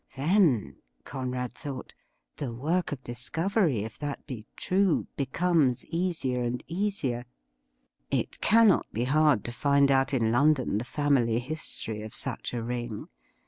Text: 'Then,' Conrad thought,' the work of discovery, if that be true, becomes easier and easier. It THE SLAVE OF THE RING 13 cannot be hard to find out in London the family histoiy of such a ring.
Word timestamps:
'Then,' 0.17 0.77
Conrad 1.03 1.53
thought,' 1.53 1.93
the 2.37 2.51
work 2.51 2.91
of 2.91 3.03
discovery, 3.03 3.83
if 3.83 3.99
that 3.99 4.25
be 4.25 4.47
true, 4.55 5.05
becomes 5.15 5.85
easier 5.85 6.41
and 6.41 6.63
easier. 6.65 7.25
It 8.09 8.09
THE 8.09 8.15
SLAVE 8.15 8.17
OF 8.17 8.17
THE 8.17 8.17
RING 8.17 8.25
13 8.25 8.49
cannot 8.71 8.93
be 8.93 9.03
hard 9.03 9.43
to 9.45 9.51
find 9.51 9.91
out 9.91 10.11
in 10.11 10.31
London 10.31 10.79
the 10.79 10.83
family 10.85 11.39
histoiy 11.39 12.03
of 12.03 12.15
such 12.15 12.51
a 12.51 12.63
ring. 12.63 13.09